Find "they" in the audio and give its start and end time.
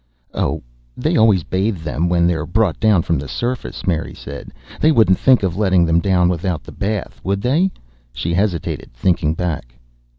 0.97-1.15, 4.79-4.91, 7.43-7.69